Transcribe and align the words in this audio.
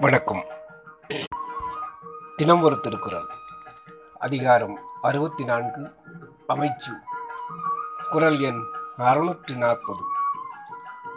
வணக்கம். 0.00 0.44
தினம் 2.36 2.62
ஒரு 2.62 2.80
திருக்குறள். 2.80 3.26
அதிகாரம் 4.18 4.80
அறுபத்தி 5.02 5.44
நான்கு 5.44 5.94
அமைச்சு. 6.48 6.92
குரல் 8.10 8.40
எண் 8.40 8.60
அறுநூற்றி 8.98 9.56
நாற்பது. 9.56 10.04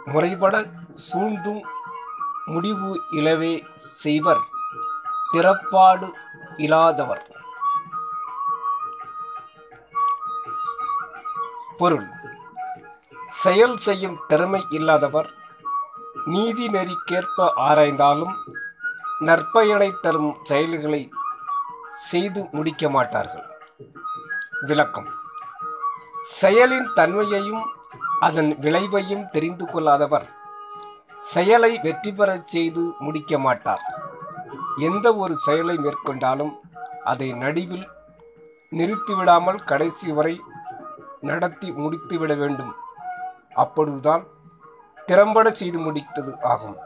முறைபட 0.04 0.64
சூழ்ந்தும் 0.94 1.60
முடிவு 2.44 3.02
இலவே 3.10 3.74
செய்வர். 3.74 4.40
திறப்பாடு 5.32 6.08
இல்லாதவர் 6.56 7.30
பொருள். 11.76 12.06
செயல் 13.28 13.76
செய்யும் 13.76 14.20
திறமை 14.26 14.66
இல்லாதவர். 14.70 15.38
நீதி 16.24 16.68
நெறிக்கேற்ப 16.68 17.52
ஆராய்ந்தாலும் 17.56 18.34
நற்பயனை 19.20 19.94
தரும் 20.02 20.36
செயல்களை 20.42 21.12
செய்து 21.92 22.48
முடிக்க 22.52 22.90
மாட்டார்கள். 22.90 23.46
விளக்கம். 24.66 25.08
செயலின் 26.40 26.88
தன்மையையும் 26.94 27.64
அதன் 28.20 28.58
விளைவையும் 28.60 29.30
தெரிந்து 29.30 29.66
கொள்ளாதவர் 29.66 30.26
செயலை 31.20 31.78
வெற்றி 31.78 32.12
பெறச் 32.12 32.46
செய்து 32.46 32.94
முடிக்க 32.98 33.38
மாட்டார். 33.38 33.84
எந்த 34.76 35.16
ஒரு 35.16 35.34
செயலை 35.36 35.76
மேற்கொண்டாலும் 35.76 36.60
அதை 37.04 37.32
நடுவில் 37.32 37.88
நிறுத்திவிடாமல் 38.72 39.64
கடைசி 39.64 40.12
வரை 40.12 40.42
நடத்தி 41.20 41.70
முடித்துவிட 41.70 42.36
வேண்டும். 42.36 42.74
அப்பொழுதுதான் 43.54 44.24
திறம்பட 45.06 45.50
செய்து 45.50 45.78
முடித்தது 45.78 46.42
ஆகும். 46.42 46.76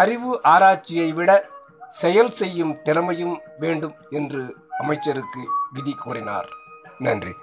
அறிவு 0.00 0.30
ஆராய்ச்சியை 0.52 1.08
விட 1.12 1.30
செயல் 2.02 2.30
செய்யும் 2.40 2.74
திறமையும் 2.82 3.36
வேண்டும் 3.58 3.94
என்று 4.10 4.42
அமைச்சருக்கு 4.78 5.42
விதி 5.72 5.94
கூறினார். 5.94 6.48
நன்றி. 6.98 7.34